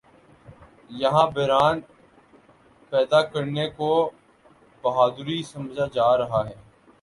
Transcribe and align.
یہاں 0.91 1.25
بحران 1.31 1.79
پیدا 2.91 3.21
کرنے 3.23 3.67
کو 3.69 3.91
بہادری 4.83 5.41
سمجھا 5.43 5.85
جا 5.93 6.17
رہا 6.17 6.41
ہے۔ 6.49 6.55